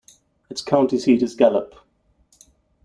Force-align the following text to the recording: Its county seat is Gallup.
Its 0.49 0.63
county 0.63 0.97
seat 0.97 1.21
is 1.21 1.35
Gallup. 1.35 1.75